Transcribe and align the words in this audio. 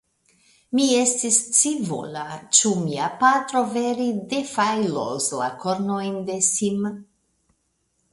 Mi 0.77 0.85
estis 0.99 1.35
scivola, 1.57 2.23
ĉu 2.59 2.71
mia 2.85 3.09
patro 3.23 3.61
vere 3.75 4.07
defajlus 4.31 5.29
la 5.43 5.51
kornojn 5.65 6.17
de 6.31 6.39
Sim. 6.49 6.89